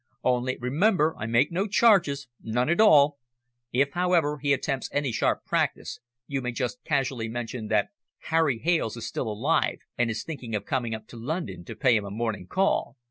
Only 0.23 0.57
remember 0.57 1.15
I 1.15 1.27
make 1.27 1.51
no 1.51 1.67
charges, 1.67 2.27
none 2.41 2.69
at 2.69 2.81
all. 2.81 3.19
If, 3.71 3.91
however, 3.91 4.39
he 4.41 4.51
attempts 4.51 4.89
any 4.91 5.11
sharp 5.11 5.45
practice, 5.45 5.99
you 6.25 6.41
may 6.41 6.51
just 6.53 6.83
casually 6.83 7.27
mention 7.27 7.67
that 7.67 7.89
Harry 8.29 8.57
Hales 8.57 8.97
is 8.97 9.05
still 9.05 9.27
alive, 9.31 9.77
and 9.99 10.09
is 10.09 10.23
thinking 10.23 10.55
of 10.55 10.65
coming 10.65 10.95
up 10.95 11.05
to 11.09 11.17
London 11.17 11.63
to 11.65 11.75
pay 11.75 11.95
him 11.95 12.05
a 12.05 12.09
morning 12.09 12.47
call. 12.47 12.97